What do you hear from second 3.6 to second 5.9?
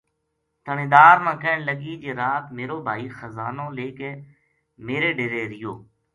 لے کے میرے ڈیرے رہیو